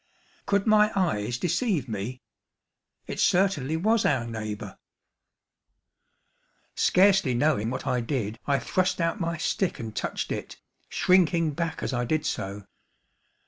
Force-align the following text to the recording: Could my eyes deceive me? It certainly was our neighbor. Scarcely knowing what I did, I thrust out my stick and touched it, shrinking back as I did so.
Could 0.47 0.65
my 0.65 0.91
eyes 0.95 1.37
deceive 1.37 1.87
me? 1.87 2.23
It 3.05 3.19
certainly 3.19 3.77
was 3.77 4.03
our 4.03 4.25
neighbor. 4.25 4.79
Scarcely 6.73 7.35
knowing 7.35 7.69
what 7.69 7.85
I 7.85 7.99
did, 8.01 8.39
I 8.47 8.57
thrust 8.57 8.99
out 8.99 9.19
my 9.19 9.37
stick 9.37 9.79
and 9.79 9.95
touched 9.95 10.31
it, 10.31 10.57
shrinking 10.89 11.51
back 11.51 11.83
as 11.83 11.93
I 11.93 12.05
did 12.05 12.25
so. 12.25 12.63